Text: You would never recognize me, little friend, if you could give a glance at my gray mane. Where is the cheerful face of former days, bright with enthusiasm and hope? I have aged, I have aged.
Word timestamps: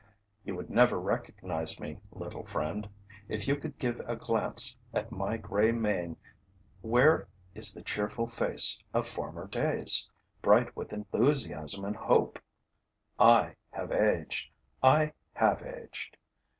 You 0.43 0.55
would 0.55 0.71
never 0.71 0.99
recognize 0.99 1.79
me, 1.79 1.99
little 2.11 2.43
friend, 2.43 2.89
if 3.29 3.47
you 3.47 3.55
could 3.55 3.77
give 3.77 3.99
a 4.07 4.15
glance 4.15 4.75
at 4.95 5.11
my 5.11 5.37
gray 5.37 5.71
mane. 5.71 6.17
Where 6.81 7.27
is 7.53 7.71
the 7.71 7.83
cheerful 7.83 8.25
face 8.25 8.81
of 8.95 9.07
former 9.07 9.45
days, 9.45 10.09
bright 10.41 10.75
with 10.75 10.91
enthusiasm 10.91 11.85
and 11.85 11.95
hope? 11.95 12.39
I 13.19 13.57
have 13.69 13.91
aged, 13.91 14.49
I 14.81 15.13
have 15.35 15.61
aged. 15.61 16.17